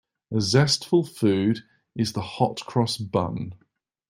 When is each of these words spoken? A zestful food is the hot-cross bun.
A 0.33 0.41
zestful 0.41 1.03
food 1.03 1.59
is 1.95 2.13
the 2.13 2.21
hot-cross 2.23 2.97
bun. 2.97 3.53